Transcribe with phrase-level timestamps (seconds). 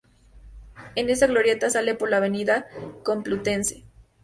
[0.95, 2.65] En esta glorieta sale por la Avenida
[3.03, 3.83] Complutense.